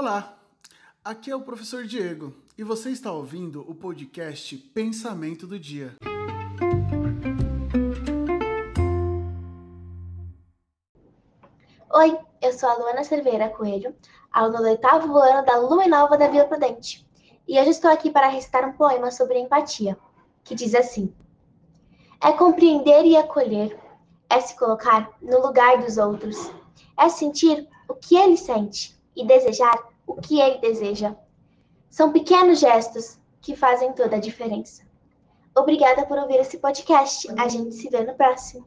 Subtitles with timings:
[0.00, 0.38] Olá,
[1.04, 5.96] aqui é o professor Diego e você está ouvindo o podcast Pensamento do Dia.
[11.92, 13.92] Oi, eu sou a Luana Cerveira Coelho,
[14.30, 17.04] aluna do oitavo ano da Lumenova da Vila Prudente,
[17.48, 19.98] e hoje estou aqui para recitar um poema sobre empatia,
[20.44, 21.12] que diz assim:
[22.22, 23.76] É compreender e acolher,
[24.30, 26.36] é se colocar no lugar dos outros,
[26.96, 29.76] é sentir o que ele sente e desejar
[30.08, 31.14] o que ele deseja.
[31.90, 34.82] São pequenos gestos que fazem toda a diferença.
[35.56, 37.28] Obrigada por ouvir esse podcast.
[37.38, 38.66] A gente se vê no próximo.